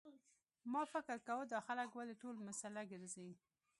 ما 0.73 0.81
فکر 0.93 1.17
کاوه 1.27 1.45
دا 1.53 1.59
خلک 1.67 1.89
ولې 1.93 2.13
ټول 2.21 2.35
مسلح 2.47 2.83
ګرځي. 2.91 3.29